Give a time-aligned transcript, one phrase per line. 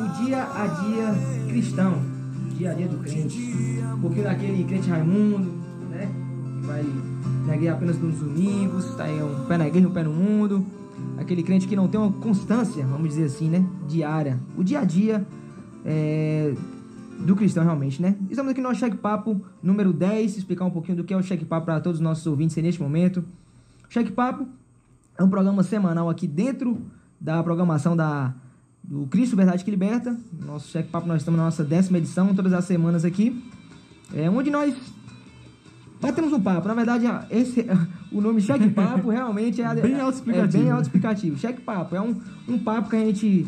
[0.00, 1.14] o dia a dia
[1.48, 2.02] cristão,
[2.46, 3.54] o dia a dia do crente.
[3.94, 5.52] Um pouquinho daquele crente Raimundo,
[5.90, 6.10] né?
[6.60, 6.82] Que vai
[7.46, 10.64] na igreja apenas nos domingos, tá aí um pé na igreja, um pé no mundo.
[11.18, 13.64] Aquele crente que não tem uma constância, vamos dizer assim, né?
[13.86, 14.38] Diária.
[14.56, 15.26] O dia a dia
[15.84, 16.54] é,
[17.20, 18.16] do cristão, realmente, né?
[18.30, 21.44] Estamos aqui no Cheque Papo número 10, explicar um pouquinho do que é o Cheque
[21.44, 23.22] Papo para todos os nossos ouvintes neste momento.
[23.88, 24.46] Cheque Papo
[25.18, 26.80] é um programa semanal aqui dentro
[27.20, 28.34] da programação da,
[28.90, 30.18] do Cristo Verdade que Liberta.
[30.44, 33.40] Nosso Cheque Papo, nós estamos na nossa décima edição, todas as semanas aqui.
[34.12, 34.74] É onde nós
[36.00, 36.66] batemos um papo.
[36.66, 37.64] Na verdade, esse,
[38.10, 40.58] o nome Cheque Papo realmente é bem autoexplicativo.
[40.58, 41.38] É bem autoexplicativo.
[41.38, 42.16] Cheque Papo é um,
[42.48, 43.46] um papo que a gente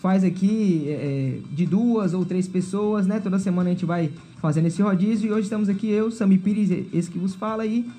[0.00, 3.18] faz aqui é, de duas ou três pessoas, né?
[3.18, 5.28] Toda semana a gente vai fazendo esse rodízio.
[5.28, 7.90] E hoje estamos aqui eu, Sami Pires, esse que vos fala aí.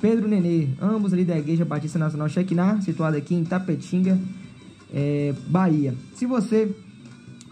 [0.00, 4.18] Pedro Nenê, ambos ali da Igreja Batista Nacional Shekinah, situada aqui em Tapetinga,
[4.92, 5.94] é, Bahia.
[6.14, 6.74] Se você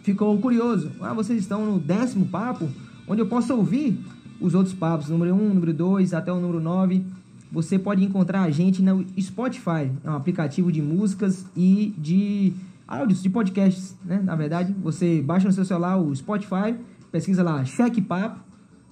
[0.03, 2.69] ficou curioso, ah, vocês estão no décimo papo,
[3.07, 3.99] onde eu posso ouvir
[4.41, 7.05] os outros papos, número 1, número 2, até o número 9.
[7.51, 12.53] Você pode encontrar a gente no Spotify, é um aplicativo de músicas e de
[12.87, 14.21] áudios, de podcasts, né?
[14.23, 16.75] Na verdade, você baixa no seu celular o Spotify,
[17.11, 18.41] pesquisa lá Cheque Papo,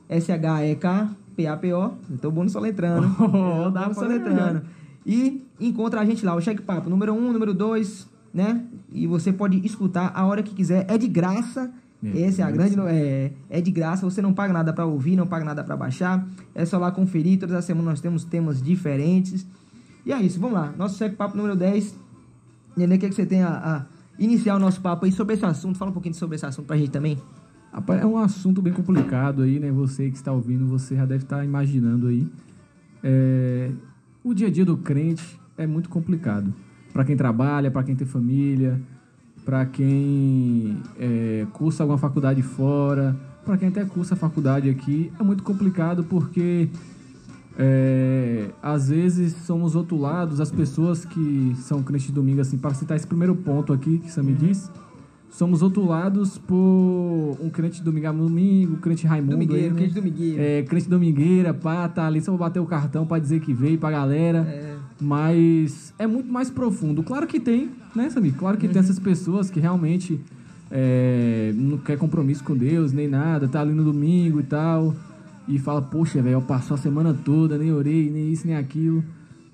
[0.09, 3.07] S-H-E-K P-A-P-O, então bom soletrando.
[3.20, 4.63] Oh, dá soletrando.
[5.05, 8.62] E encontra a gente lá, o Cheque Papo, número 1, um, número 2, né?
[8.92, 11.73] E você pode escutar a hora que quiser, é de graça.
[12.05, 12.79] É, Essa é a grande.
[12.81, 16.29] É, é de graça, você não paga nada para ouvir, não paga nada para baixar.
[16.55, 17.41] É só lá conferir.
[17.41, 19.47] Todas as semanas nós temos temas diferentes.
[20.05, 20.73] E é isso, vamos lá.
[20.77, 21.98] Nosso Cheque Papo número 10.
[22.77, 23.87] Nenê, o que, é que você tem a, a,
[24.19, 25.79] iniciar o nosso papo aí sobre esse assunto?
[25.79, 27.17] Fala um pouquinho sobre esse assunto pra gente também.
[27.73, 29.73] Rapaz, é um assunto bem complicado aí, né?
[29.73, 32.31] Você que está ouvindo, você já deve estar imaginando aí.
[33.03, 33.70] É...
[34.23, 36.53] O dia a dia do crente é muito complicado.
[36.97, 38.80] Para quem trabalha, para quem tem família,
[39.44, 45.42] para quem é, cursa alguma faculdade fora, para quem até cursa faculdade aqui, é muito
[45.42, 46.70] complicado porque
[47.58, 52.96] é, às vezes somos rotulados, as pessoas que são crentes de domingo, assim, para citar
[52.96, 54.70] esse primeiro ponto aqui que você me disse,
[55.29, 56.56] somos rotulados por
[57.39, 59.33] um crente domingo a domingo, crente Raimundo.
[59.33, 59.77] Domingueiro, aí, né?
[59.77, 60.42] crente domingueiro.
[60.42, 63.77] É, crente domingueira, pá, tá ali só vou bater o cartão para dizer que veio
[63.77, 64.39] pra galera.
[64.39, 64.77] É.
[64.98, 67.02] Mas é muito mais profundo.
[67.02, 68.34] Claro que tem, né, Samir?
[68.34, 68.73] Claro que Uhum.
[68.73, 70.20] tem essas pessoas que realmente
[70.70, 74.95] é, não quer compromisso com Deus, nem nada, tá ali no domingo e tal.
[75.48, 79.05] E fala, poxa, velho, passou a semana toda, nem orei, nem isso, nem aquilo.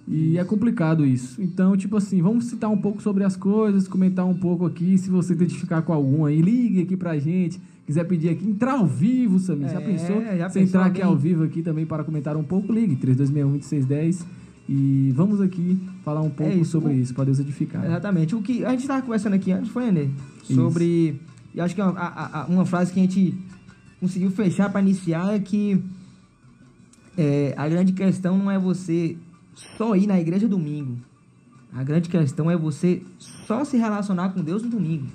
[0.09, 1.41] E é complicado isso.
[1.41, 4.97] Então, tipo assim, vamos citar um pouco sobre as coisas, comentar um pouco aqui.
[4.99, 7.61] Se você identificar com algum aí, ligue aqui pra gente.
[7.87, 9.69] Quiser pedir aqui, entrar ao vivo, Samir.
[9.69, 10.23] já É, pensou?
[10.23, 11.15] já Você pensou entrar aqui alguém?
[11.15, 14.25] ao vivo aqui também para comentar um pouco, ligue 3261-2610.
[14.69, 16.71] E vamos aqui falar um pouco É isso.
[16.73, 17.85] sobre O- isso, para Deus edificar.
[17.85, 18.35] Exatamente.
[18.35, 20.09] O que a gente estava conversando aqui antes foi, Nenê,
[20.45, 21.21] sobre.
[21.55, 23.35] E acho que é uma, a- a- uma frase que a gente
[24.01, 25.83] conseguiu fechar para iniciar é que
[27.17, 29.17] é, a grande questão não é você
[29.77, 30.97] só ir na igreja domingo.
[31.75, 35.07] A grande questão é você só se relacionar com Deus no domingo.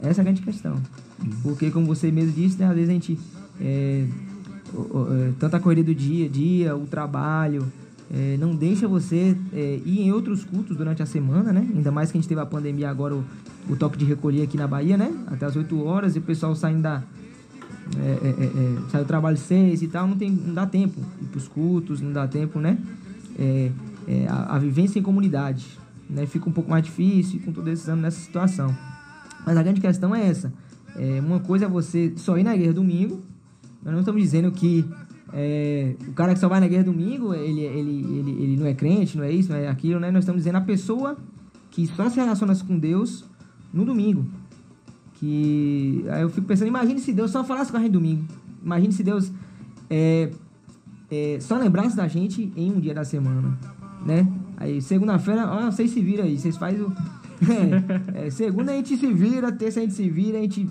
[0.00, 0.80] Essa é a grande questão.
[1.42, 3.18] Porque, como você mesmo disse, né, às vezes a gente.
[3.60, 4.06] É,
[4.72, 7.66] é, tanta correria do dia a dia, o trabalho,
[8.10, 11.68] é, não deixa você é, ir em outros cultos durante a semana, né?
[11.74, 13.24] Ainda mais que a gente teve a pandemia agora, o,
[13.68, 15.12] o toque de recolher aqui na Bahia, né?
[15.26, 17.02] Até as 8 horas e o pessoal saindo da.
[17.98, 21.00] É, é, é, é, sai do trabalho 6 e tal, não, tem, não dá tempo
[21.20, 22.78] ir pros cultos, não dá tempo, né?
[24.28, 25.66] A, a vivência em comunidade,
[26.08, 26.24] né?
[26.24, 28.74] Fica um pouco mais difícil com todos esses anos nessa situação.
[29.44, 30.52] Mas a grande questão é essa.
[31.24, 33.22] Uma coisa é você só ir na igreja domingo.
[33.82, 34.84] Nós não estamos dizendo que
[35.32, 38.74] é, o cara que só vai na igreja domingo, ele, ele, ele, ele não é
[38.74, 40.10] crente, não é isso, não é aquilo, né?
[40.10, 41.16] Nós estamos dizendo a pessoa
[41.70, 43.24] que só se relaciona com Deus
[43.72, 44.26] no domingo.
[45.14, 48.24] Que aí eu fico pensando, imagine se Deus só falasse com a gente domingo.
[48.64, 49.32] Imagine se Deus
[49.90, 50.30] é,
[51.10, 53.58] é, só lembrasse da gente em um dia da semana,
[54.04, 54.26] né?
[54.56, 56.92] Aí segunda-feira, ó, vocês se viram aí, vocês fazem o.
[58.14, 60.68] É, é, segunda a gente se vira, terça a gente se vira, a gente.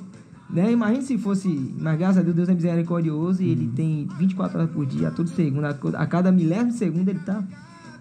[0.49, 0.71] Né?
[0.71, 1.75] Imagina se fosse.
[1.79, 5.11] Mas graças a Deus, Deus é misericordioso e ele tem 24 horas por dia, a
[5.11, 7.43] todo segundo, a, cada milésimo de segundo ele tá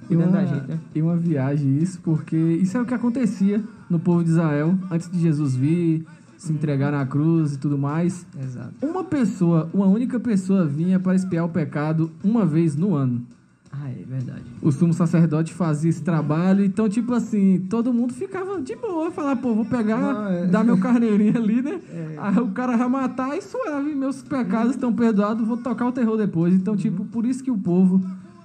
[0.07, 0.79] cuidando uma, da gente, né?
[0.95, 5.11] e uma viagem isso, porque isso é o que acontecia no povo de Israel antes
[5.11, 6.07] de Jesus vir,
[6.37, 8.27] se entregar na cruz e tudo mais.
[8.41, 8.75] Exato.
[8.83, 13.27] Uma pessoa, uma única pessoa vinha para expiar o pecado uma vez no ano.
[13.73, 14.45] Ah, é verdade.
[14.63, 19.37] O sumo sacerdote fazia esse trabalho, então, tipo assim, todo mundo ficava de boa, falar,
[19.37, 20.47] pô, vou pegar, Não, é.
[20.47, 21.81] dar meu carneirinho ali, né?
[21.91, 22.17] É.
[22.19, 26.17] Aí o cara vai matar e suave, meus pecados estão perdoados, vou tocar o terror
[26.17, 26.55] depois.
[26.55, 28.01] Então, tipo, por isso que o povo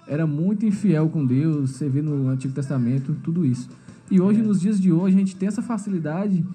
[0.07, 3.69] era muito infiel com Deus, você vê no Antigo Testamento, tudo isso.
[4.09, 6.45] E hoje, nos dias de hoje, a gente tem essa facilidade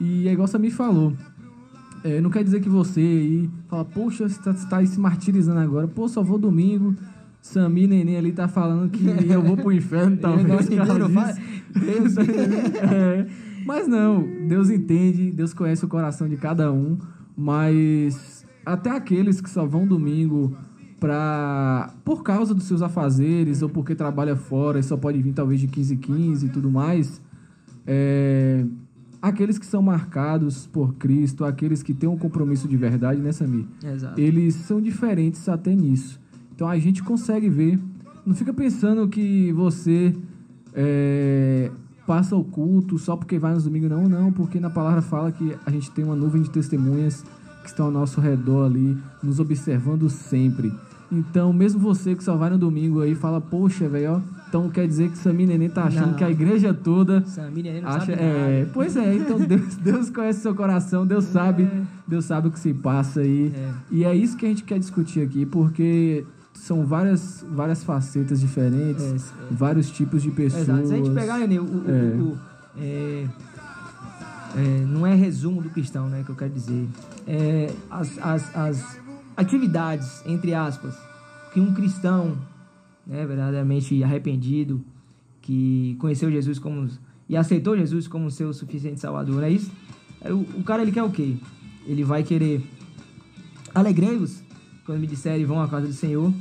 [0.00, 1.12] E é igual você me falou.
[2.02, 4.98] É, não quer dizer que você aí fala, poxa, você tá, você tá aí se
[4.98, 5.86] martirizando agora.
[5.88, 6.94] Pô, só vou domingo.
[7.46, 10.66] Sami Neném ali tá falando que eu vou pro inferno, talvez.
[10.66, 11.14] Entendemos, disso.
[11.14, 11.34] fala-
[12.92, 13.26] É,
[13.64, 16.98] mas não, Deus entende, Deus conhece o coração de cada um,
[17.36, 20.56] mas até aqueles que só vão domingo
[20.98, 25.60] pra, por causa dos seus afazeres ou porque trabalha fora e só pode vir talvez
[25.60, 27.20] de 15 em 15 e tudo mais,
[27.86, 28.64] é,
[29.22, 33.66] aqueles que são marcados por Cristo, aqueles que têm um compromisso de verdade, né, Samir?
[33.84, 34.20] Exato.
[34.20, 36.20] eles são diferentes até nisso.
[36.56, 37.78] Então a gente consegue ver.
[38.24, 40.16] Não fica pensando que você
[40.74, 41.70] é,
[42.06, 45.54] passa o culto só porque vai nos domingos, não, não, porque na palavra fala que
[45.64, 47.22] a gente tem uma nuvem de testemunhas
[47.62, 50.72] que estão ao nosso redor ali, nos observando sempre.
[51.12, 55.10] Então, mesmo você que só vai no domingo aí fala, poxa, velho, então quer dizer
[55.10, 56.14] que Sami Neném tá achando Não.
[56.14, 58.70] que a igreja toda Sami Neném não Acha, sabe é, nada.
[58.72, 61.68] pois é, então Deus, Deus conhece seu coração, Deus sabe,
[62.08, 63.52] Deus sabe o que se passa aí.
[63.54, 63.72] É.
[63.90, 66.24] E é isso que a gente quer discutir aqui, porque
[66.58, 70.62] são várias, várias facetas diferentes, É, vários tipos de pessoas.
[70.68, 70.86] Exato.
[70.88, 72.14] Se a gente pegar, Nenê, o, o- É.
[72.22, 72.38] o-
[72.78, 73.26] é,
[74.56, 76.86] é, não é resumo do cristão, né, que eu quero dizer.
[77.90, 78.98] As, as, as
[79.36, 80.94] atividades, entre aspas,
[81.52, 82.36] que um cristão,
[83.06, 84.82] né, verdadeiramente arrependido,
[85.42, 86.88] que conheceu Jesus como
[87.28, 89.70] e aceitou Jesus como seu suficiente salvador, não é isso?
[90.24, 91.36] O, o cara, ele quer o quê?
[91.86, 92.62] Ele vai querer
[93.74, 94.42] alegrei-vos
[94.86, 96.32] quando me disserem vão à casa do Senhor,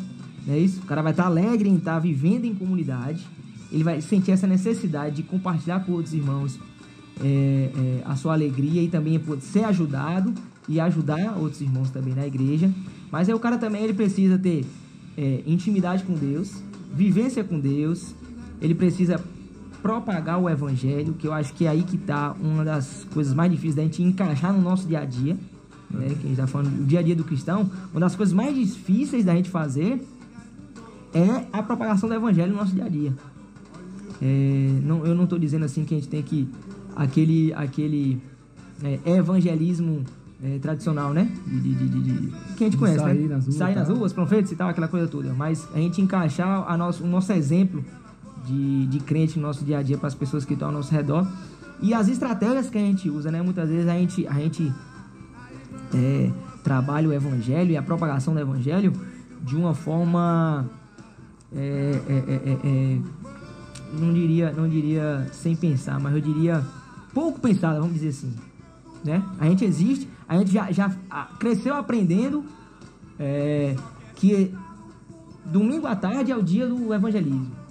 [0.45, 0.79] não é isso?
[0.81, 3.25] O cara vai estar alegre em estar vivendo em comunidade,
[3.71, 6.59] ele vai sentir essa necessidade de compartilhar com outros irmãos
[7.21, 10.33] é, é, a sua alegria e também ser ajudado
[10.69, 12.71] e ajudar outros irmãos também na igreja.
[13.11, 14.65] Mas aí o cara também ele precisa ter
[15.17, 16.61] é, intimidade com Deus,
[16.93, 18.13] vivência com Deus,
[18.61, 19.19] ele precisa
[19.81, 23.51] propagar o evangelho, que eu acho que é aí que está uma das coisas mais
[23.51, 25.37] difíceis da gente encaixar no nosso dia a dia,
[25.89, 26.07] né?
[26.09, 28.55] Que a gente tá falando do dia a dia do cristão, uma das coisas mais
[28.55, 30.05] difíceis da gente fazer
[31.13, 33.13] é a propagação do evangelho no nosso dia a dia.
[34.21, 36.47] É, não, eu não estou dizendo assim que a gente tem que
[36.95, 38.21] aquele aquele
[38.83, 40.03] é, evangelismo
[40.43, 41.29] é, tradicional, né?
[41.45, 43.35] De, de, de, de- que a gente conhece, sair né?
[43.35, 43.97] nas ruas sair nas tal.
[43.97, 45.33] ruas, panfletos e tal, aquela coisa toda.
[45.33, 47.83] Mas a gente encaixar a nosso, o nosso exemplo
[48.45, 50.93] de, de crente no nosso dia a dia para as pessoas que estão ao nosso
[50.93, 51.27] redor
[51.81, 53.41] e as estratégias que a gente usa, né?
[53.41, 54.71] Muitas vezes a gente a gente
[55.95, 56.31] é,
[56.63, 58.93] trabalha o evangelho e a propagação do evangelho
[59.41, 60.69] de uma forma
[61.55, 62.99] é, é, é, é, é,
[63.93, 66.63] não diria não diria sem pensar mas eu diria
[67.13, 68.33] pouco pensada vamos dizer assim
[69.03, 70.89] né a gente existe a gente já, já
[71.39, 72.43] cresceu aprendendo
[74.15, 74.53] que
[75.45, 77.65] domingo à tarde é o dia do evangelismo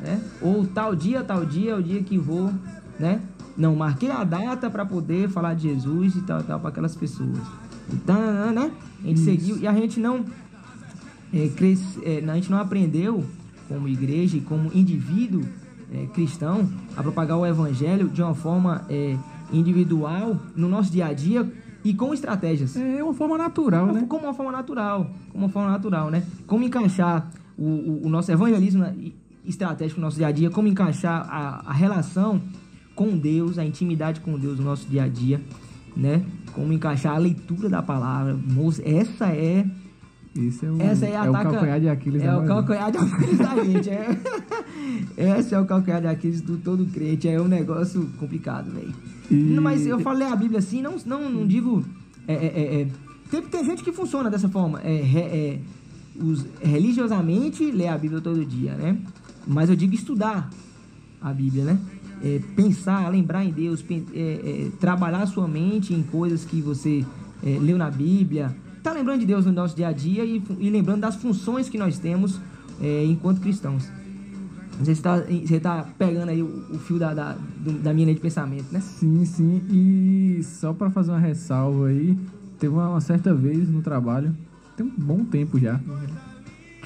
[0.00, 0.20] né?
[0.40, 2.52] Ou tal dia, tal dia é o dia que vou,
[2.98, 3.20] né?
[3.56, 7.38] Não, marquei a data para poder falar de Jesus e tal, tal, para aquelas pessoas.
[7.92, 8.70] Então, né?
[9.02, 10.24] A gente seguiu e a gente não,
[11.32, 13.24] é, cresce, é, a gente não aprendeu
[13.68, 15.42] como igreja e como indivíduo
[15.92, 19.16] é, cristão a propagar o evangelho de uma forma é,
[19.52, 21.50] individual no nosso dia a dia
[21.84, 22.76] e com estratégias.
[22.76, 24.06] É uma forma natural, Como, né?
[24.08, 25.10] como uma forma natural.
[25.32, 26.24] Como uma forma natural, né?
[26.46, 28.84] Como encaixar o, o, o nosso evangelismo
[29.44, 32.40] estratégico no nosso dia a dia, como encaixar a, a relação
[32.94, 35.40] com Deus, a intimidade com Deus no nosso dia a dia,
[35.96, 36.24] né?
[36.52, 38.34] Como encaixar a leitura da palavra.
[38.34, 39.66] Moça, essa é.
[40.36, 42.22] Esse é o, Essa é é o ataca- calcanhar de Aquiles.
[42.22, 43.90] É da o calcanhar de Aquiles da gente.
[43.90, 44.18] É.
[45.38, 47.28] Esse é o calcanhar de Aquiles do todo crente.
[47.28, 48.92] É um negócio complicado, velho.
[49.30, 51.84] E- Mas eu falei a Bíblia assim, não, não, não digo.
[52.28, 52.88] É, é, é, é,
[53.30, 54.80] tem, tem gente que funciona dessa forma.
[54.84, 55.60] É, é,
[56.22, 58.98] os, religiosamente lê a Bíblia todo dia, né?
[59.46, 60.48] Mas eu digo estudar
[61.20, 61.78] a Bíblia, né?
[62.22, 67.04] É, pensar, lembrar em Deus, é, é, trabalhar a sua mente em coisas que você
[67.42, 68.54] é, leu na Bíblia.
[68.82, 71.78] Tá lembrando de Deus no nosso dia a dia e, e lembrando das funções que
[71.78, 72.40] nós temos
[72.80, 73.88] é, enquanto cristãos.
[74.78, 77.36] Não sei se tá, você tá pegando aí o, o fio da, da,
[77.82, 78.80] da minha linha de pensamento, né?
[78.80, 79.62] Sim, sim.
[79.70, 82.16] E só pra fazer uma ressalva aí,
[82.58, 84.34] teve uma, uma certa vez no trabalho,
[84.76, 85.78] tem um bom tempo já,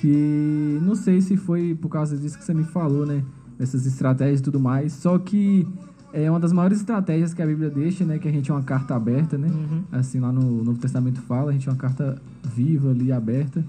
[0.00, 3.22] que não sei se foi por causa disso que você me falou, né?
[3.58, 4.92] Dessas estratégias e tudo mais.
[4.92, 5.66] Só que
[6.12, 8.18] é uma das maiores estratégias que a Bíblia deixa, né?
[8.18, 9.48] Que a gente é uma carta aberta, né?
[9.48, 9.82] Uhum.
[9.92, 13.64] Assim lá no Novo Testamento fala, a gente é uma carta viva ali, aberta.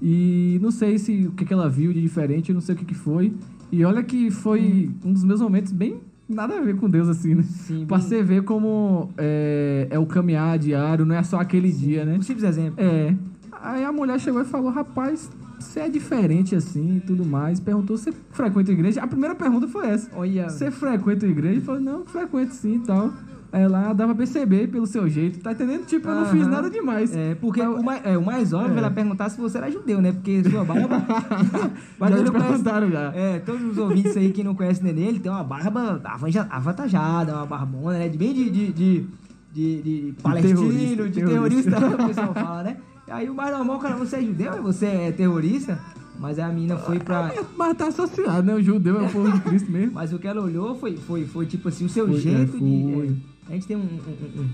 [0.00, 2.78] E não sei se o que, que ela viu de diferente, eu não sei o
[2.78, 3.32] que, que foi.
[3.72, 5.96] E olha que foi um dos meus momentos bem
[6.28, 7.42] nada a ver com Deus, assim, né?
[7.42, 11.70] Sim, Pra bem- você ver como é, é o caminhar diário, não é só aquele
[11.72, 12.16] dia, né?
[12.18, 12.74] Um simples exemplo.
[12.78, 13.14] É.
[13.52, 17.58] Aí a mulher chegou e falou, rapaz, você é diferente assim e tudo mais.
[17.60, 19.02] Perguntou, você frequenta a igreja?
[19.02, 20.08] A primeira pergunta foi essa.
[20.14, 20.48] Olha.
[20.48, 21.54] Você frequenta a igreja?
[21.56, 23.12] Ele falou, não, frequento sim e tal.
[23.52, 25.86] É, lá dá pra perceber pelo seu jeito, tá entendendo?
[25.86, 26.50] Tipo, eu não fiz Aham.
[26.50, 27.14] nada demais.
[27.16, 28.78] É, porque Mas- o mais, é, o mais óbvio É.
[28.78, 30.12] era perguntar se você era judeu, né?
[30.12, 31.02] Porque sua barba.
[31.98, 33.12] Mas Já ele conhece- perguntaram já.
[33.14, 36.46] É, todos os ouvintes aí que não conhecem o Nenê, ele tem uma barba avanja-
[36.50, 38.08] avantajada, uma barbona, né?
[38.08, 39.06] De bem de, de, de,
[39.54, 41.70] de, de palestino, terrorista, de terrorista.
[41.70, 42.76] terrorista, o pessoal fala, né?
[43.08, 45.78] Aí o mais normal, cara, você é judeu, você é terrorista,
[46.18, 47.32] mas a menina foi pra.
[47.56, 48.54] Mas tá associado, né?
[48.54, 49.92] O judeu é o povo de Cristo mesmo.
[49.94, 52.58] Mas o que ela olhou foi, foi, foi tipo assim, o seu Foi, jeito é,
[52.58, 53.12] de.
[53.48, 54.48] é, a gente tem um, um,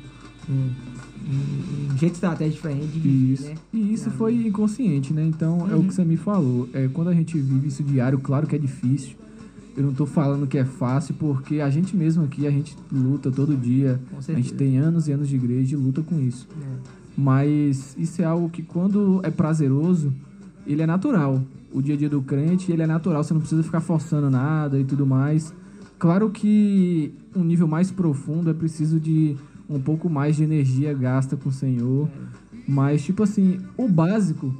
[0.50, 0.70] um,
[1.92, 3.44] um, jeito estratégico diferente de viver, Isso.
[3.44, 3.54] né?
[3.72, 5.24] E isso Ah, foi inconsciente, né?
[5.24, 5.86] Então é o Uhum.
[5.88, 6.68] que você me falou.
[6.74, 9.16] É, quando a gente vive isso diário, claro que é difícil.
[9.74, 13.30] Eu não tô falando que é fácil, porque a gente mesmo aqui, a gente luta
[13.30, 13.98] todo dia.
[14.10, 16.46] Com A gente tem anos e anos de igreja e luta com isso.
[16.60, 17.01] É.
[17.16, 20.12] Mas isso é algo que quando é prazeroso,
[20.66, 21.42] ele é natural.
[21.72, 24.78] O dia a dia do crente, ele é natural, você não precisa ficar forçando nada
[24.78, 25.52] e tudo mais.
[25.98, 29.36] Claro que um nível mais profundo é preciso de
[29.68, 32.08] um pouco mais de energia gasta com o Senhor.
[32.66, 34.54] Mas, tipo assim, o básico,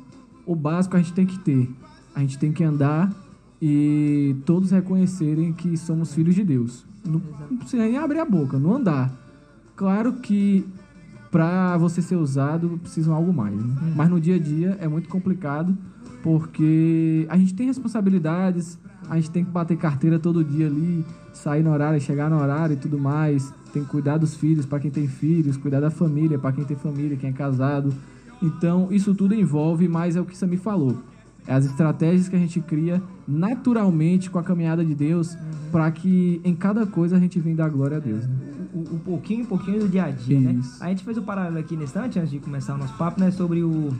[0.47, 1.69] o básico a gente tem que ter.
[2.15, 3.13] A gente tem que andar
[3.61, 6.85] e todos reconhecerem que somos filhos de Deus.
[7.05, 9.13] Não, não precisa nem abrir a boca, não andar.
[9.77, 10.67] Claro que
[11.33, 13.93] para você ser usado precisam algo mais, né?
[13.97, 15.77] Mas no dia a dia é muito complicado
[16.23, 21.63] porque a gente tem responsabilidades, a gente tem que bater carteira todo dia ali, sair
[21.65, 23.53] no horário, chegar no horário e tudo mais.
[23.73, 26.77] Tem que cuidar dos filhos para quem tem filhos, cuidar da família para quem tem
[26.77, 27.93] família, quem é casado.
[28.43, 30.99] Então isso tudo envolve, mas é o que você me falou.
[31.47, 35.37] É as estratégias que a gente cria naturalmente com a caminhada de Deus
[35.71, 38.27] para que em cada coisa a gente venha dar glória a Deus.
[38.27, 38.35] Né?
[38.75, 40.53] o, o pouquinho, pouquinho do dia a dia, né?
[40.53, 40.83] Isso.
[40.83, 43.31] A gente fez o paralelo aqui nesse instante, antes de começar o nosso papo, né?
[43.31, 43.95] Sobre o.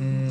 [0.00, 0.30] é,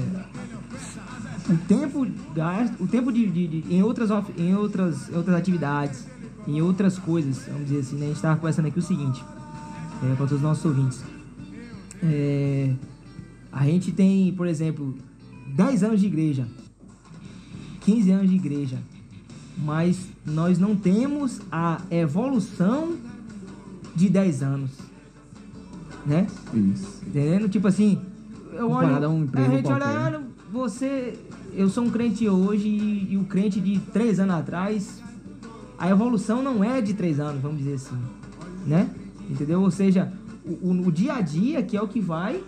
[1.51, 6.07] o tempo gasto, o tempo de, de- de- em, outras, em, outras, em outras atividades,
[6.47, 8.03] em outras coisas, vamos dizer assim, né?
[8.05, 9.23] A gente estava conversando aqui o seguinte,
[10.03, 11.03] é, para todos os nossos ouvintes.
[12.01, 12.73] É,
[13.51, 14.95] a gente tem, por exemplo,
[15.55, 16.47] 10 anos de igreja,
[17.81, 18.77] 15 anos de igreja,
[19.57, 22.95] mas nós não temos a evolução
[23.95, 24.71] de 10 anos,
[26.05, 26.27] né?
[26.53, 27.01] Isso.
[27.05, 27.49] Entendendo?
[27.49, 27.99] Tipo assim,
[28.53, 29.85] eu olho, um a gente qualquer.
[29.97, 30.21] olha,
[30.51, 31.17] você,
[31.53, 35.01] eu sou um crente hoje e, e o crente de 3 anos atrás,
[35.77, 37.97] a evolução não é de 3 anos, vamos dizer assim,
[38.65, 38.89] né?
[39.29, 39.61] Entendeu?
[39.61, 40.11] Ou seja,
[40.45, 42.41] o, o- o dia a dia que é o que vai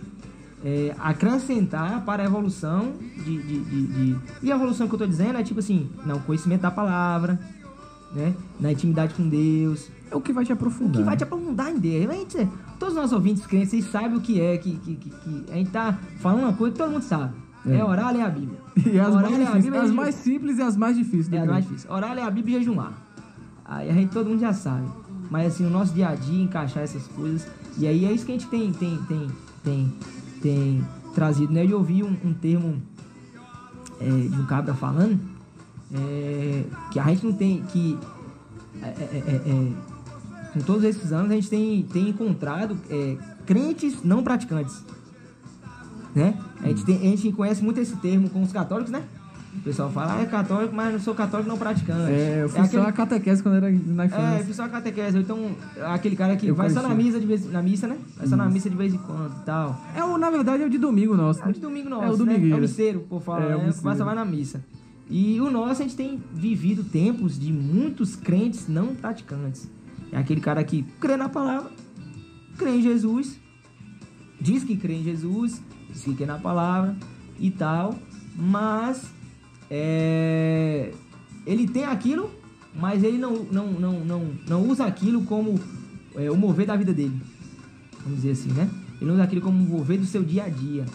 [0.64, 5.08] é, acrescentar para a evolução de, de, de, de- E a evolução que eu tô
[5.08, 7.40] dizendo é tipo assim, não, conhecimento da palavra,
[8.14, 8.34] né?
[8.60, 10.98] Na intimidade com Deus, É o que vai te aprofundar.
[10.98, 12.14] que vai te aprofundar em Deus.
[12.14, 15.46] Gente, todos os nossos ouvintes crentes, vocês sabem o que é, que, que, que, que
[15.52, 17.34] a gente tá falando uma coisa que todo mundo sabe.
[17.66, 17.84] É, É.
[17.86, 18.60] orar, ler a Bíblia.
[18.94, 21.32] E as, Orar, mais, a difíceis, Bíblia as e- mais simples e as mais difíceis.
[21.34, 21.62] É, é crente.
[21.62, 21.92] difícil.
[21.92, 22.92] Orar, ler a Bíblia e jejuar.
[23.66, 24.88] Aí a gente, todo mundo já sabe.
[25.30, 27.48] Mas assim, o nosso dia a dia, encaixar essas coisas.
[27.78, 29.28] E aí é isso que a gente tem, tem, tem,
[29.64, 29.94] tem,
[30.42, 30.84] tem
[31.14, 31.66] trazido, né?
[31.66, 32.82] Eu ouvi um, um termo
[34.00, 35.20] é, de um cabra falando
[35.94, 37.98] é, que a gente não tem, que
[38.82, 42.78] é, é, é, é, com todos esses anos a gente tem, tem encontrado
[43.46, 44.84] crentes não praticantes.
[46.14, 46.38] Né?
[46.62, 49.04] A, gente tem, a gente conhece muito esse termo com os católicos, né?
[49.54, 52.10] O pessoal fala, ah, é católico, mas não sou católico não praticante.
[52.12, 54.46] É, eu fiz aquele- só a catequese quando era na é, infância.
[54.46, 55.18] fiz só a catequese.
[55.20, 55.52] Então,
[55.94, 57.04] aquele cara que Eu vai só na conheci.
[57.06, 57.98] missa de vez na missa, né?
[58.18, 59.80] Vai só na missa de vez em quando e tal.
[59.96, 61.44] É, o, na verdade, é o de domingo nosso.
[61.44, 62.18] É o de domingo nosso, É o né?
[62.18, 62.56] domingueiro.
[62.56, 63.66] É o misseiro, por falar, É, o né?
[63.68, 63.84] misseiro.
[63.84, 64.64] Passa vai na missa.
[65.10, 69.70] E o nosso, a gente tem vivido tempos de muitos crentes não praticantes.
[70.14, 71.70] É aquele cara que crê na palavra,
[72.58, 73.38] crê em Jesus,
[74.40, 76.96] diz que crê em Jesus, diz que crê na palavra
[77.40, 77.96] e tal,
[78.38, 79.12] mas
[79.74, 80.92] é,
[81.46, 82.30] ele tem aquilo,
[82.76, 85.58] mas ele não, não, não, não, não usa aquilo como
[86.16, 87.22] é, o mover da vida dele.
[88.04, 88.70] Vamos dizer assim, né?
[89.00, 90.86] Ele não usa aquilo como o mover do seu dia a dia,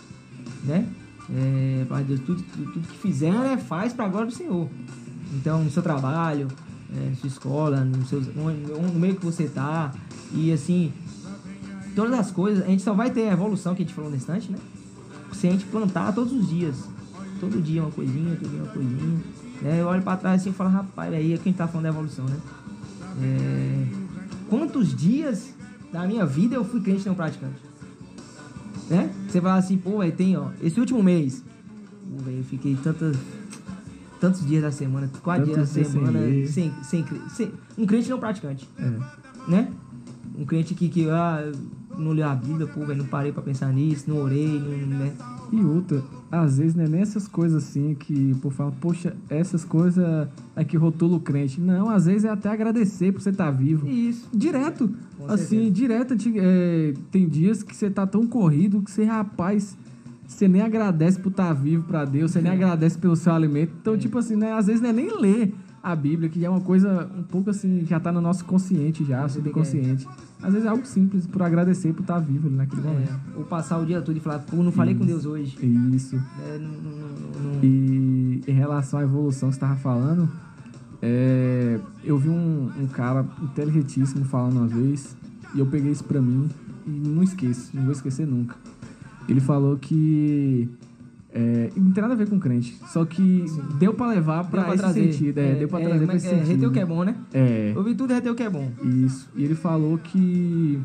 [0.64, 0.86] né?
[1.30, 4.68] É, de Deus, tudo, tudo, tudo que fizer, né, faz para a glória do Senhor.
[5.34, 6.46] Então, no seu trabalho,
[6.94, 9.92] é, na sua escola, no, no, no meio que você tá,
[10.32, 10.92] e assim,
[11.96, 14.22] todas as coisas, a gente só vai ter a evolução que a gente falou nesse
[14.22, 14.58] instante, né?
[15.32, 16.95] Se a gente plantar todos os dias.
[17.40, 19.20] Todo dia uma coisinha, todo dia uma coisinha.
[19.62, 19.80] Né?
[19.80, 22.24] Eu olho pra trás assim e falo, rapaz, aí é quem tá falando da evolução,
[22.26, 22.36] né?
[23.22, 23.86] É,
[24.48, 25.54] Quantos dias
[25.92, 27.56] da minha vida eu fui crente não praticante?
[28.88, 29.10] Né?
[29.28, 31.42] Você fala assim, pô, velho, tem, ó, esse último mês.
[32.10, 33.16] Pô, velho, eu fiquei tantas,
[34.20, 38.08] tantos dias da semana, quatro Tantos dias da sem semana sem, sem, sem- um crente
[38.08, 39.50] não praticante É.
[39.50, 39.72] né?
[40.38, 41.50] Um crente que, que ah,
[41.98, 45.12] não leu a Bíblia, pô, velho, não parei pra pensar nisso, não orei, não, né?
[45.52, 49.64] E outra, às vezes não é nessas coisas assim que o povo fala, poxa, essas
[49.64, 51.60] coisas é que rotula o crente.
[51.60, 53.86] Não, às vezes é até agradecer por você estar vivo.
[53.86, 54.28] Isso.
[54.32, 54.90] Direto.
[55.18, 55.70] Com assim, certeza.
[55.70, 56.14] direto.
[56.36, 59.76] é, tem dias que você tá tão corrido que você, rapaz,
[60.26, 63.72] você nem agradece por estar vivo pra Deus, você nem agradece pelo seu alimento.
[63.80, 65.54] Então, tipo assim, né, às vezes não é nem ler
[65.92, 69.04] a Bíblia, que já é uma coisa um pouco assim, já tá no nosso consciente
[69.04, 70.06] já, subconsciente.
[70.42, 73.10] Às vezes é algo simples, por agradecer por estar vivo ali naquele momento.
[73.34, 75.56] É, ou passar o dia todo e falar, pô, não falei com Deus hoje.
[75.94, 76.16] Isso.
[76.44, 80.28] É, não, não- não- E em relação à evolução que você estava falando,
[81.00, 85.16] é, eu vi um, um cara inteligentíssimo falando uma vez,
[85.54, 86.48] e eu peguei isso pra mim
[86.86, 88.56] e não esqueço, não vou esquecer nunca.
[89.28, 90.68] Ele falou que.
[91.38, 93.44] É, não tem nada a ver com crente, só que
[93.78, 95.12] deu pra levar Deu pra pra esse trazer.
[95.12, 95.38] sentido.
[95.38, 96.30] É, deu pra trazer como pra é esse é?
[96.30, 96.48] sentido.
[96.48, 97.14] Reter o que é bom, né?
[97.34, 98.70] É, Ouvir tudo e reter o que é bom.
[99.04, 99.28] isso.
[99.36, 100.78] E ele falou que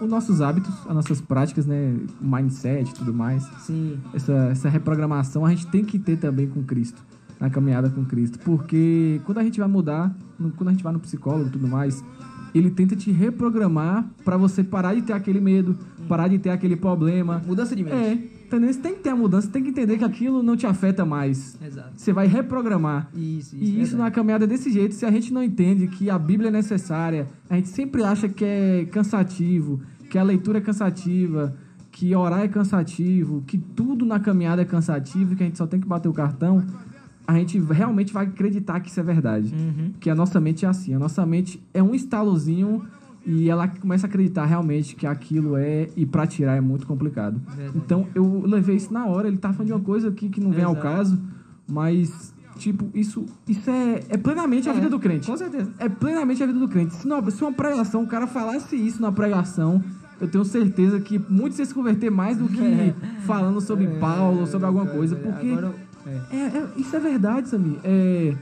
[0.00, 3.96] os nossos hábitos, as nossas práticas, né, mindset e tudo mais, Sim.
[4.12, 7.00] essa, essa reprogramação a gente tem que ter também com Cristo,
[7.38, 8.38] na caminhada com Cristo.
[8.40, 11.68] Porque quando a gente vai mudar, no- quando a gente vai no psicólogo e tudo
[11.68, 12.02] mais,
[12.52, 15.76] ele tenta te reprogramar pra você parar de ter aquele medo,
[16.08, 17.40] parar de ter aquele problema.
[17.46, 17.94] Mudança de mente.
[17.94, 18.18] É,
[18.56, 18.72] entendeu?
[18.72, 21.04] Você tem que ter a mudança, você tem que entender que aquilo não te afeta
[21.04, 21.56] mais.
[21.64, 21.92] Exato.
[21.96, 23.08] Você vai reprogramar.
[23.14, 23.56] Isso, isso.
[23.56, 26.48] E isso na caminhada é desse jeito, se a gente não entende que a Bíblia
[26.48, 31.54] é necessária, a gente sempre acha que é cansativo, que a leitura é cansativa,
[31.92, 35.80] que orar é cansativo, que tudo na caminhada é cansativo, que a gente só tem
[35.80, 36.64] que bater o cartão,
[37.26, 39.54] a gente realmente vai acreditar que isso é verdade.
[39.54, 39.92] Uhum.
[40.00, 42.82] Que a nossa mente é assim, a nossa mente é um estalozinho
[43.26, 47.40] e ela começa a acreditar realmente que aquilo é e pra tirar é muito complicado.
[47.54, 47.78] Verdade.
[47.78, 50.50] Então eu levei isso na hora, ele tá falando de uma coisa aqui que não
[50.50, 50.86] vem ao Exato.
[50.86, 51.18] caso,
[51.68, 55.26] mas tipo, isso isso é, é plenamente a É, vida do crente.
[55.26, 55.70] Com certeza.
[55.78, 56.94] É plenamente a vida do crente.
[56.94, 59.82] Se, não, se uma pregação, o cara falasse isso na pregação,
[60.20, 62.94] eu tenho certeza que muitos iam se converter mais do que
[63.26, 65.72] falando sobre Paulo ou sobre alguma coisa, porque É, Agora,
[66.06, 66.36] eu- é.
[66.36, 67.78] é, é- isso é verdade, Samir.
[67.84, 68.34] É,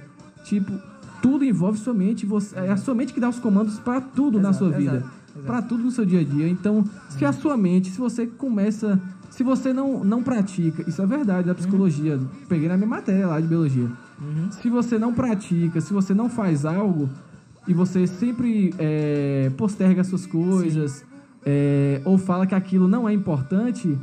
[0.44, 0.72] tipo,
[1.22, 2.24] tudo envolve sua mente.
[2.26, 5.04] Você, é a sua mente que dá os comandos pra tudo na Exato, sua vida.
[5.46, 6.48] Pra tudo no seu dia a dia.
[6.48, 9.00] Então, se a sua mente, se você começa...
[9.30, 10.88] Se você não, não pratica...
[10.88, 12.18] Isso é verdade da psicologia.
[12.48, 13.90] Peguei na minha matéria lá de biologia.
[14.20, 14.50] Uhum.
[14.50, 17.08] Se você não pratica, se você não faz algo...
[17.66, 21.04] E você sempre é, posterga suas coisas...
[21.44, 23.98] é, ou fala que aquilo não é importante...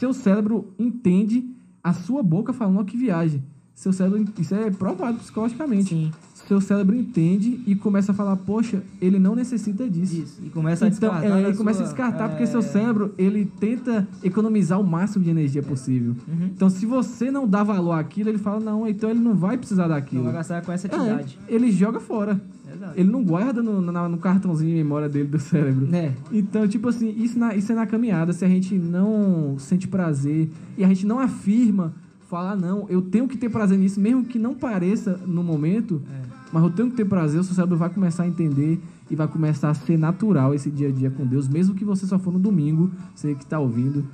[0.00, 1.48] Seu cérebro entende
[1.82, 3.40] a sua boca falando que viagem.
[3.72, 5.90] Seu cérebro, isso é provado psicologicamente.
[5.90, 6.12] Sim.
[6.46, 10.16] Seu cérebro entende e começa a falar, poxa, ele não necessita disso.
[10.22, 10.40] Isso.
[10.44, 11.38] E começa a Então, descartar.
[11.40, 15.30] é, ele começa a descartar porque é, seu cérebro ele tenta economizar o máximo de
[15.30, 16.14] energia possível.
[16.28, 16.46] Uhum.
[16.54, 19.88] Então, se você não dá valor àquilo, ele fala não, então ele não vai precisar
[19.88, 20.22] Não daquilo.
[20.24, 21.38] vai gastar com essa É, atividade.
[21.48, 22.40] ele joga fora.
[22.72, 22.92] Exato.
[23.00, 25.88] Ele não guarda no, na- no cartãozinho de memória dele do cérebro.
[25.94, 26.12] É.
[26.30, 28.32] Então, tipo assim, isso, na- isso é na caminhada.
[28.32, 31.92] Se a gente não sente prazer e a gente não afirma,
[32.28, 36.25] falar, não, eu tenho que ter prazer nisso, mesmo que não pareça no momento, É.
[36.56, 39.28] mas eu tenho que ter prazer, o seu cérebro vai começar a entender e vai
[39.28, 42.32] começar a ser natural esse dia a dia com Deus, mesmo que você só for
[42.32, 44.08] no domingo, você que está ouvindo,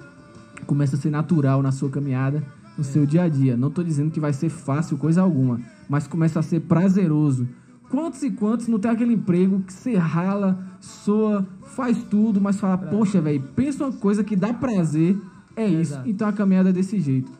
[0.66, 2.42] começa a ser natural na sua caminhada,
[2.76, 3.56] no seu dia a dia.
[3.56, 7.46] Não estou dizendo que vai ser fácil coisa alguma, mas começa a ser prazeroso.
[7.88, 12.76] Quantos e quantos não tem aquele emprego que você rala, soa, faz tudo, mas fala,
[12.76, 15.16] poxa, velho, pensa uma coisa que dá prazer,
[15.54, 15.96] é isso.
[16.04, 17.30] Então a caminhada é desse jeito.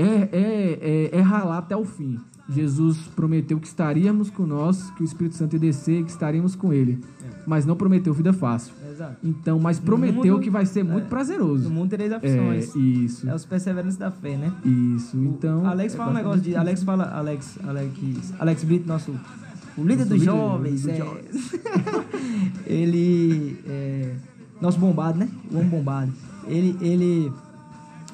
[0.00, 2.18] É, é, é, é ralar até o fim.
[2.48, 6.72] Jesus prometeu que estaríamos com nós, que o Espírito Santo ia descer, que estaríamos com
[6.72, 6.98] ele.
[7.46, 8.72] Mas não prometeu vida fácil.
[8.90, 9.16] Exato.
[9.22, 11.64] Então, mas prometeu mundo- que vai ser muito é, prazeroso.
[11.68, 12.74] No mundo tereis É, aflições.
[12.74, 13.28] isso.
[13.28, 14.52] É, os perseverantes da fé, né?
[14.64, 15.16] Isso.
[15.16, 15.62] Então.
[15.62, 16.56] O Alex é fala um negócio de.
[16.56, 17.04] Alex fala.
[17.04, 17.58] Alex.
[17.64, 18.34] Alex.
[18.38, 19.12] Alex Brito, nosso.
[19.78, 20.82] O líder Nosso dos líder jovens.
[20.82, 20.96] dos é.
[20.96, 21.52] jovens.
[22.66, 23.58] ele.
[23.66, 24.14] É,
[24.60, 25.28] nosso bombado, né?
[25.50, 26.12] O homem bombado.
[26.46, 26.76] Ele.
[26.80, 27.32] Ele.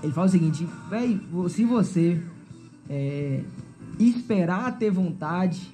[0.07, 2.23] Ele fala o seguinte, véi, se você
[2.89, 3.43] é,
[3.99, 5.69] esperar ter vontade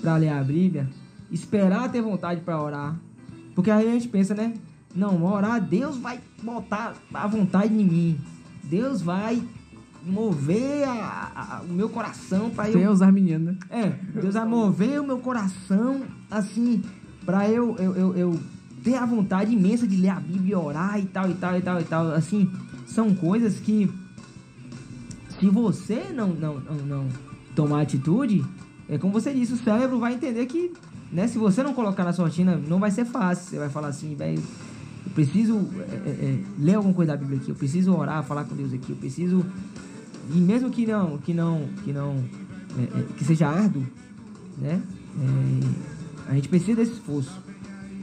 [0.00, 0.88] pra ler a Bíblia,
[1.30, 2.96] esperar ter vontade pra orar,
[3.54, 4.54] porque aí a gente pensa, né?
[4.96, 8.18] Não, orar, Deus vai botar a vontade em mim.
[8.62, 9.42] Deus vai
[10.06, 13.58] mover a- a- o meu coração pra eu Sem os arminianos, né?
[13.68, 13.88] é,
[14.20, 16.82] Deus vai mover o meu coração, assim,
[17.26, 18.40] pra eu, eu, eu, eu
[18.82, 21.62] ter a vontade imensa de ler a Bíblia e orar e tal, e tal, e
[21.62, 22.10] tal, e tal.
[22.12, 22.50] Assim,
[22.86, 23.90] são coisas que,
[25.38, 27.08] se você não, não, não, não
[27.54, 28.44] tomar atitude,
[28.88, 30.72] é como você disse, o cérebro vai entender que,
[31.10, 33.50] né, se você não colocar na sua rotina, não vai ser fácil.
[33.50, 34.42] Você vai falar assim, velho,
[35.06, 38.44] eu preciso é, é, é, ler alguma coisa da Bíblia aqui, eu preciso orar, falar
[38.44, 39.44] com Deus aqui, eu preciso
[40.32, 42.24] e mesmo que não que não que não
[42.78, 43.86] é, é, que seja árduo
[44.56, 44.80] né
[45.20, 47.42] é, a gente precisa desse esforço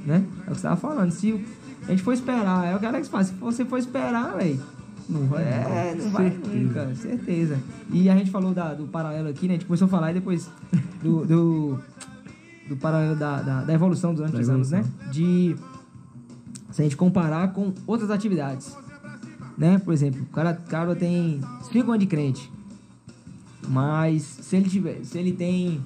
[0.06, 1.44] né é o que você estava falando se
[1.88, 2.66] A gente foi esperar.
[2.68, 4.62] É o que fala, se você for esperar, velho.
[5.10, 5.44] Não vai.
[5.44, 6.10] É, não.
[6.12, 6.56] vai Certeza.
[6.58, 7.60] nunca, certeza.
[7.92, 9.56] E a gente falou da- do paralelo aqui, né?
[9.56, 10.50] A gente começou a falar e depois
[11.04, 11.80] do, do,
[12.70, 14.86] do paralelo da, da, da evolução durante Da os anos, né?
[15.12, 15.56] De
[16.72, 18.76] se a gente comparar com outras atividades.
[19.58, 19.78] Né?
[19.80, 21.42] Por exemplo, o cara, o cara tem
[21.72, 22.50] 5 anos de crente.
[23.68, 25.82] Mas se ele tiver, se ele tem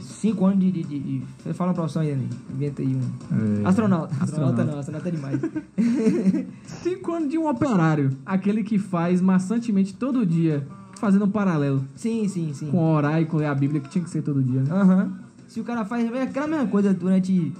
[0.00, 2.26] 5 anos de, de, de, de- fala uma profissão aí, né?
[2.52, 3.62] Inventa aí um.
[3.62, 4.14] É, Astronauta.
[4.20, 4.64] Astronauta astronauta.
[4.64, 5.40] não, astronauta é demais.
[6.82, 8.10] Cinco anos de um operário.
[8.24, 10.66] Aquele que faz maçantemente todo dia,
[10.98, 12.70] fazendo um paralelo sim, sim, sim.
[12.70, 14.70] com orar e com ler a Bíblia, que tinha que ser todo dia, né?
[14.72, 15.12] Aham.
[15.46, 17.52] Se o cara faz é aquela mesma coisa durante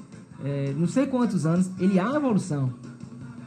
[0.45, 2.71] é, não sei quantos anos, ele há evolução.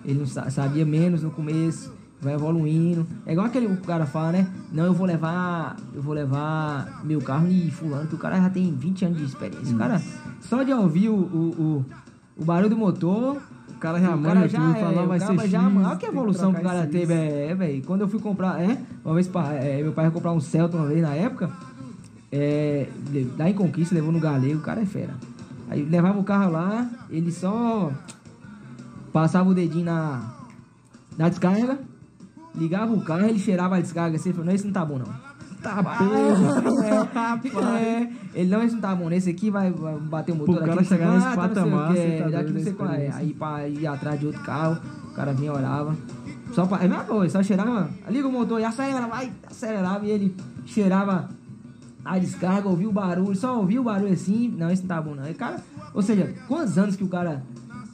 [0.06, 3.08] Ele não sa- sabia menos no começo, vai evoluindo.
[3.26, 4.48] É igual aquele o cara fala, né?
[4.72, 8.50] Não, eu vou levar, eu vou levar meu carro e fulano, que o cara já
[8.50, 9.76] tem 20 anos de experiência.
[9.76, 10.02] O cara,
[10.42, 11.86] só de ouvir o, o,
[12.38, 13.38] o, o barulho do motor,
[13.70, 15.96] O cara já manda tudo, já, fala, é, vai o cara ser já, X, olha
[15.96, 17.84] que evolução que o cara teve, é, velho.
[17.84, 19.30] Quando eu fui comprar, é, uma vez,
[19.62, 21.50] é, meu pai ia comprar um Celta uma vez na época,
[22.32, 22.88] é,
[23.38, 25.14] lá em Conquista, levou no Galego, o cara é fera.
[25.70, 27.92] Aí levava o carro lá, ele só
[29.14, 30.34] passava o dedinho na,
[31.18, 31.80] na descarga,
[32.56, 35.30] ligava o carro, ele cheirava a descarga assim, falou, não, esse não tá bom não.
[35.62, 36.00] Tá bem.
[37.80, 40.64] É, ele não, esse não tá bom, nesse aqui vai, vai bater o motor Pro
[40.64, 42.44] aqui, cara chegar nesse tá, patamar, você tá é.
[42.44, 43.16] experiência.
[43.16, 44.80] Aí pra ir atrás de outro carro,
[45.12, 45.96] o cara vinha e orava.
[46.54, 50.06] Só pra, é a mesma coisa, só cheirava, liga o motor e acelera, vai, acelerava
[50.06, 50.36] e ele
[50.66, 51.30] cheirava
[52.04, 55.14] a descarga, ouvia o barulho, só ouvia o barulho assim, não, esse não tá bom
[55.14, 55.30] não.
[55.30, 55.62] E, cara,
[55.94, 57.44] ou seja, quantos anos que o cara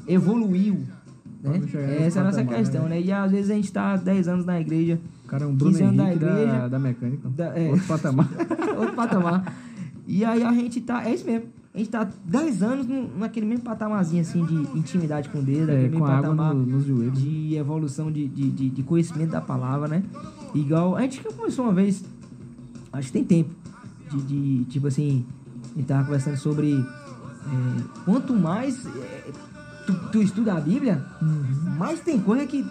[0.07, 0.85] evoluiu,
[1.49, 1.61] né?
[2.05, 2.89] Essa é a nossa patamar, questão, né?
[2.89, 3.01] né?
[3.01, 5.71] E às vezes a gente tá 10 anos na igreja, O cara é um Bruno
[5.71, 6.69] 15 anos da Henrique da, igreja.
[6.69, 7.29] da mecânica.
[7.29, 7.69] Da- é.
[7.69, 8.29] Outro patamar.
[8.79, 9.53] outro patamar.
[10.07, 11.47] E aí a gente tá, é isso mesmo.
[11.73, 15.99] A gente tá 10 anos naquele mesmo patamarzinho assim de intimidade com Deus, É, com
[15.99, 17.21] patamar no- nos joelhos.
[17.21, 20.03] de evolução de, de, de, de conhecimento da palavra, né?
[20.53, 22.01] Igual, a gente que começou uma vez,
[22.93, 23.49] acho que tem tempo,
[24.09, 25.25] de, de tipo assim,
[25.73, 29.31] a gente tava conversando sobre é, quanto mais é,
[29.85, 31.75] tu, tu estuda a Bíblia, Uhum.
[31.77, 32.65] mais tem coisa que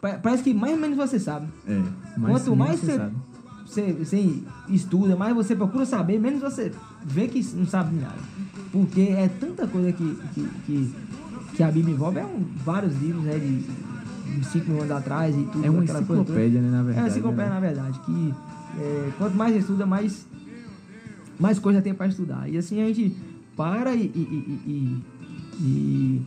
[0.00, 1.46] pa- parece que mais ou menos você sabe.
[1.66, 1.80] É.
[2.20, 3.14] Quanto sim, mais você você, sabe.
[4.04, 6.72] você, estuda, mais você procura saber, menos você
[7.04, 8.16] vê que não sabe nada.
[8.72, 10.94] Porque é tanta coisa que, que, que,
[11.54, 12.18] que a Bíblia envolve.
[12.18, 15.64] É um, vários livros né, de, de 5 mil anos atrás e tudo.
[15.64, 16.38] É uma aquela coisa toda.
[16.40, 17.00] enciclopédia, né, na É verdade.
[17.00, 17.54] uma enciclopédia, né?
[17.54, 18.00] na verdade.
[18.00, 18.34] Que
[18.78, 20.26] é, quanto mais estuda, mais,
[21.38, 22.48] mais coisa tem para estudar.
[22.48, 23.16] E assim a gente
[23.56, 24.20] para e, e,
[24.66, 25.02] e, e-
[25.60, 26.22] e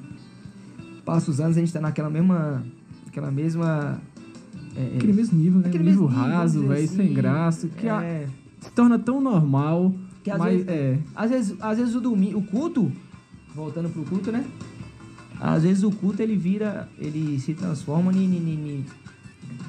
[1.05, 2.63] passa os anos, a gente tá naquela mesma.
[3.07, 3.99] Aquela mesma.
[4.75, 5.67] é, Aquele mesmo nível, né?
[5.67, 7.13] Aquele nível raso, velho, dizer sem assim.
[7.13, 8.27] graça, que a- é,
[8.59, 9.93] se torna tão normal.
[10.23, 10.99] Que às mas vezes- é.
[11.15, 12.91] Às vezes, às vezes o domingo, o culto,
[13.55, 14.45] voltando pro culto, né?
[15.39, 18.85] Às vezes o culto ele vira, ele se transforma ni, ni, ni, ni-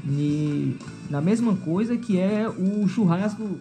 [0.05, 0.77] ni-
[1.09, 3.59] na mesma coisa que é o churrasco.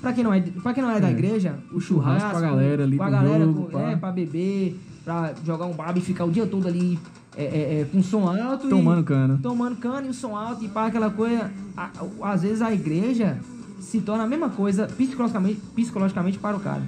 [0.00, 1.10] Pra quem não é, pra quem não é, da É.
[1.12, 2.30] igreja, o churrasco churrasco.
[2.30, 5.72] com a galera ali com a galera, jogo, com- é, pra beber, pra jogar um
[5.72, 6.98] barba e ficar o dia todo ali
[7.34, 8.66] é, é, é, com som alto.
[8.66, 9.40] e- Tomando cana.
[9.42, 11.50] tomando cana e o som alto e pá, aquela coisa.
[11.74, 11.90] A-
[12.24, 13.38] às vezes a igreja
[13.80, 16.82] se torna a mesma coisa psicologicamente, psicologicamente para o cara.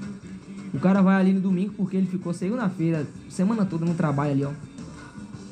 [0.75, 4.45] O cara vai ali no domingo porque ele ficou segunda-feira, semana toda no trabalho ali,
[4.45, 4.51] ó.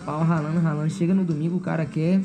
[0.04, 0.90] Pau ralando, ralando.
[0.90, 2.20] Chega no domingo, o cara quer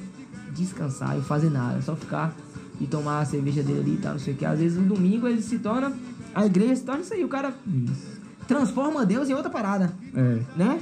[0.53, 2.35] descansar e fazer nada, só ficar
[2.81, 4.45] e tomar a cerveja dele ali e tal, não sei o que.
[4.45, 5.93] Às vezes no domingo ele se torna.
[6.35, 8.12] A igreja se torna isso aí, o cara Isso.
[8.47, 10.39] Transforma Deus em outra parada, É.
[10.55, 10.79] né?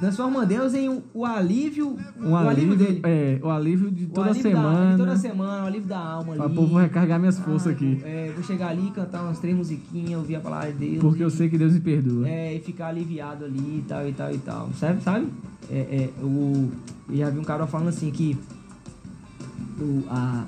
[0.00, 3.00] Transforma Deus em o, alívio, Um o alívio, alívio dele.
[3.04, 4.90] É, o alívio de toda alívio da- semana.
[4.90, 6.54] de toda semana, o alívio da alma Pra ali.
[6.56, 7.94] pô, vou recarregar minhas forças Ah, aqui.
[7.94, 10.98] vou- É, vou chegar ali, cantar umas três musiquinhas, ouvir a palavra de Deus.
[11.00, 12.28] Porque e, eu sei que Deus me perdoa.
[12.28, 14.70] É, e ficar aliviado ali e tal e tal e tal.
[14.76, 15.02] Sabe?
[15.04, 15.28] sabe?
[15.70, 16.72] É, é, o,
[17.08, 18.36] eu já vi um cara falando assim que
[19.80, 20.44] o, a,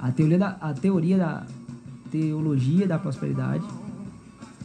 [0.00, 1.46] a, a, teoria da, a teoria da
[2.10, 3.64] teologia da prosperidade.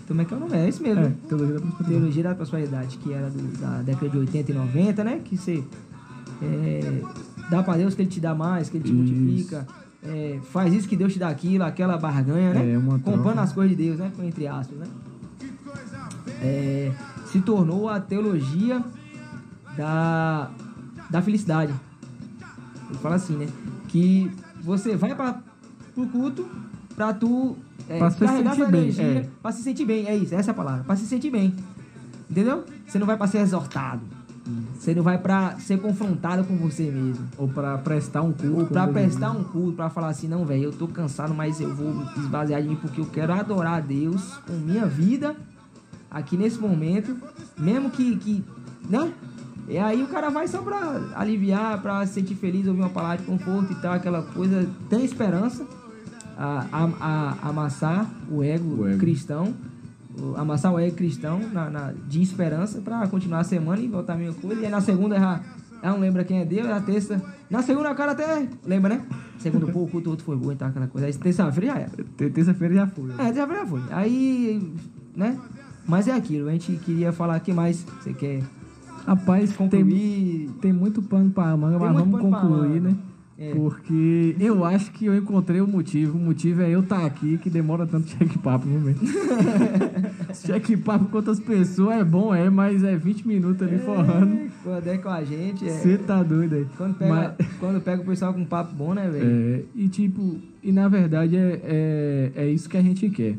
[0.07, 0.53] Como é que é o nome?
[0.55, 1.03] É isso mesmo.
[1.03, 1.89] É, teologia da prosperidade.
[1.89, 5.19] Teologia da prosperidade, que era do- da década de 80 e 90, né?
[5.23, 5.63] Que você
[6.41, 7.01] é,
[7.49, 8.95] dá pra Deus que Ele te dá mais, que Ele te Isso.
[8.97, 9.67] multiplica.
[10.03, 12.73] é, faz isso que Deus te dá aquilo, aquela barganha, né?
[12.73, 14.11] É, uma Comprando as coisas de Deus, né?
[14.23, 14.85] Entre aspas, né?
[16.41, 16.91] É,
[17.25, 18.81] se tornou a teologia
[19.75, 20.49] da,
[21.09, 21.73] da felicidade.
[22.89, 23.47] Ele fala assim, né?
[23.89, 25.41] Que você vai para
[25.97, 26.47] o culto
[26.97, 27.55] pra tu
[27.87, 29.29] é, Pra se carregar sentir sua bem, energia, é.
[29.41, 30.07] pra se sentir bem.
[30.07, 30.83] É isso, essa é a palavra.
[30.83, 31.55] Pra se sentir bem.
[32.29, 32.65] Entendeu?
[32.85, 34.01] Você não vai pra ser exortado.
[34.77, 37.25] Você não vai pra ser confrontado com você mesmo.
[37.37, 38.59] Ou pra prestar um culto.
[38.59, 41.33] Ou pra como prestar Deus um culto, pra falar assim, não, velho, eu tô cansado,
[41.33, 45.35] mas eu vou esvaziar de mim porque eu quero adorar a Deus com minha vida
[46.09, 47.15] aqui nesse momento.
[47.57, 48.43] Mesmo que, que
[48.89, 49.11] né?
[49.67, 53.17] E aí o cara vai só pra aliviar, pra se sentir feliz, ouvir uma palavra
[53.17, 55.65] de conforto e tal, aquela coisa, tem esperança,
[56.37, 58.99] a, a, a- amassar o ego, O ego.
[58.99, 59.53] cristão,
[60.19, 64.13] o- amassar o ego cristão na, na- de esperança pra continuar a semana e voltar
[64.13, 64.61] a mesma coisa.
[64.61, 65.41] E aí na segunda já,
[65.83, 67.21] já não lembra quem é Deus, na terça.
[67.49, 69.01] Na segunda o cara até lembra, né?
[69.39, 71.07] Segundo, pô, o culto outro foi bom e tal, aquela coisa.
[71.07, 71.91] Aí terça-feira já era.
[72.29, 73.11] Terça-feira já foi.
[73.17, 73.81] É, já já foi.
[73.91, 74.73] Aí,
[75.15, 75.37] né?
[75.87, 77.85] Mas é aquilo, a gente queria falar aqui mais.
[78.01, 78.41] Você quer
[79.05, 80.49] Rapaz, tem, concluir?
[80.59, 82.95] tem muito pano pra manga, Tem mas vamos concluir, né?
[83.39, 83.53] É.
[83.53, 86.17] Porque eu acho que eu encontrei o motivo.
[86.17, 89.01] O motivo é eu estar aqui, que demora tanto cheque-papo, no momento.
[90.33, 94.33] cheque-papo com outras pessoas é bom, é, mas é 20 minutos ali forrando.
[94.33, 95.71] É, Quando é com a gente, é.
[95.71, 96.65] Você tá doido aí.
[96.75, 99.29] Quando pega, Mas- quando pega o pessoal com papo bom, né, velho?
[99.29, 103.35] É, e tipo, e na verdade é, é, é isso que a gente quer.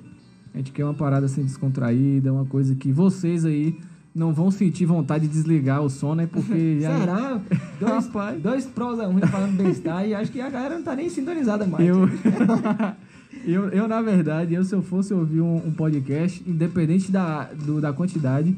[0.54, 3.76] A gente quer uma parada assim descontraída, uma coisa que vocês aí
[4.18, 6.28] não vão sentir vontade de desligar o som, né?
[6.30, 6.98] Porque já.
[6.98, 7.40] Será?
[7.80, 8.42] Dois, Rapaz.
[8.42, 11.86] dois prosa ruins falando besteira e acho que a galera não tá nem sintonizada mais.
[11.86, 12.08] Eu,
[13.46, 17.80] eu, eu, na verdade, eu, se eu fosse ouvir um, um podcast, independente da, do-
[17.80, 18.54] da quantidade,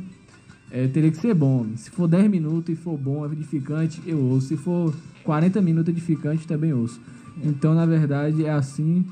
[0.70, 1.66] é, teria que ser bom.
[1.76, 4.48] Se for 10 minutos e for bom, edificante, eu ouço.
[4.48, 4.94] Se for
[5.24, 7.00] 40 minutos edificante, também ouço.
[7.42, 9.04] Então, na verdade, é assim.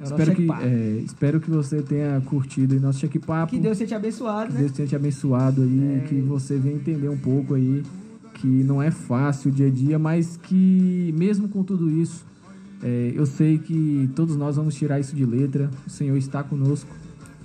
[0.00, 3.50] É espero, que, é, espero que você tenha curtido o nosso check-papo.
[3.52, 4.60] Que Deus tenha te abençoado, Que né?
[4.60, 6.06] Deus tenha te abençoado aí, É.
[6.08, 7.82] que você venha entender um pouco aí
[8.34, 12.26] que não é fácil o dia a dia, mas que mesmo com tudo isso,
[12.82, 15.70] é, eu sei que todos nós vamos tirar isso de letra.
[15.86, 16.90] O Senhor está conosco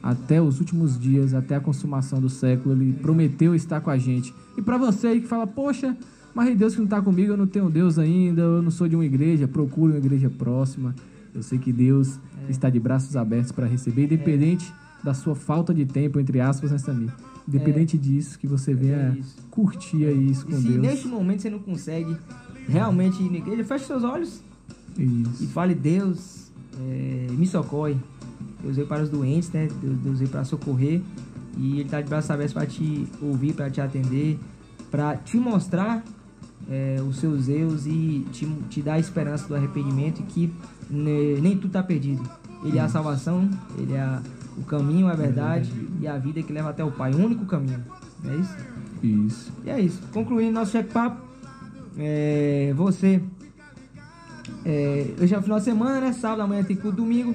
[0.01, 2.75] até os últimos dias, até a consumação do século.
[2.75, 4.33] Ele prometeu estar com a gente.
[4.57, 5.95] E para você aí que fala, poxa,
[6.33, 8.95] mas Deus que não está comigo, eu não tenho Deus ainda, eu não sou de
[8.95, 10.95] uma igreja, procure uma igreja próxima.
[11.33, 12.51] Eu sei que Deus É.
[12.51, 14.71] está de braços abertos para receber, independente
[15.03, 17.13] da sua falta de tempo, entre aspas, nessa minha.
[17.47, 19.17] Independente disso, que você venha É
[19.49, 20.77] curtir aí isso E com se Deus.
[20.81, 22.15] neste momento você não consegue
[22.67, 24.41] realmente ir na igreja, feche seus olhos
[24.97, 25.47] e Isso.
[25.47, 27.95] fale, Deus, é, me socorre.
[28.61, 29.67] Deus veio para os doentes, né?
[29.81, 31.01] Deus, Deus veio para socorrer.
[31.57, 34.37] E Ele está de braços abertos para te ouvir, para te atender,
[34.91, 36.03] para te mostrar
[36.69, 40.53] é, os seus erros e te, te dar a esperança do arrependimento e que
[40.89, 42.23] ne- nem tudo está perdido.
[42.63, 44.21] Ele é a salvação, Ele é a-
[44.57, 47.13] o caminho, a verdade e a vida que leva até o Pai.
[47.13, 47.83] O único caminho.
[48.25, 48.55] É isso?
[49.01, 49.51] Isso.
[49.65, 50.01] E é isso.
[50.11, 51.21] Concluindo nosso check-papo,
[51.97, 53.21] é, você.
[54.65, 56.11] É, hoje é o final de semana, né?
[56.13, 57.33] Sábado, amanhã tem culto domingo.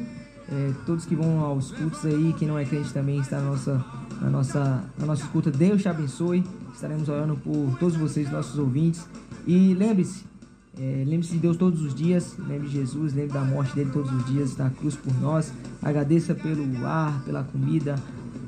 [0.53, 3.83] É, todos que vão aos cultos aí, quem não é crente também está na nossa,
[4.21, 5.51] na nossa, na nossa escuta.
[5.51, 6.45] Deus te abençoe.
[6.73, 9.09] Estaremos orando por todos vocês, nossos ouvintes.
[9.47, 10.25] E lembre-se,
[10.79, 12.37] é, lembre-se de Deus todos os dias.
[12.39, 15.53] Lembre de Jesus, lembre da morte dele todos os dias, da cruz por nós.
[15.83, 17.97] Agradeça pelo ar, pela comida,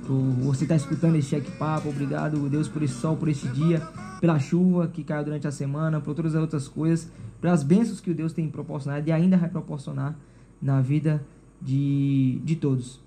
[0.07, 1.89] por você estar escutando esse cheque-papo.
[1.89, 3.81] Obrigado, Deus, por esse sol, por esse dia,
[4.21, 8.11] pela chuva que caiu durante a semana, por todas as outras coisas, pelas bênçãos que
[8.11, 10.17] o Deus tem proporcionado e ainda vai proporcionar
[10.61, 11.25] na vida
[11.61, 13.06] de, de todos.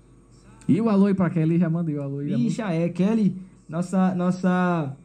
[0.72, 2.46] E o alô aí pra Kelly, já mandei o alô aí.
[2.46, 3.36] E já é, Kelly,
[3.68, 4.96] nossa, nossa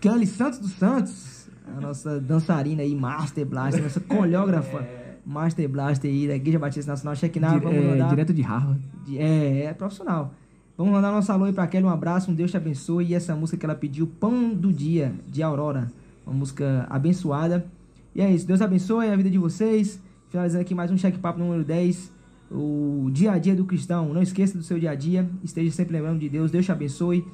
[0.00, 4.86] Kelly Santos dos Santos, a nossa dançarina aí, Master Blaster, nossa coreógrafa
[5.24, 7.50] Master Blaster aí da Igreja Batista Nacional Shekinah.
[7.54, 8.08] Dire- Vamos é, mandar.
[8.08, 8.80] direto de Harvard.
[9.16, 10.32] É, é profissional.
[10.76, 13.06] Vamos mandar nosso alô aí pra Kelly, um abraço, um Deus te abençoe.
[13.06, 15.90] E essa música que ela pediu, Pão do Dia, de Aurora.
[16.26, 17.66] Uma música abençoada.
[18.14, 20.00] E é isso, Deus abençoe a vida de vocês.
[20.28, 22.12] Finalizando aqui mais um Cheque Papo número 10.
[22.50, 24.12] O dia a dia do cristão.
[24.12, 25.28] Não esqueça do seu dia a dia.
[25.44, 26.50] Esteja sempre lembrando de Deus.
[26.50, 27.26] Deus te abençoe.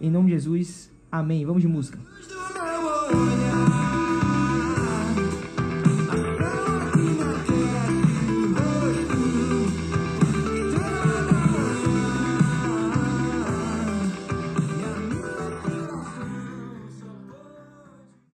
[0.00, 0.90] Em nome de Jesus.
[1.10, 1.44] Amém.
[1.44, 1.98] Vamos de música.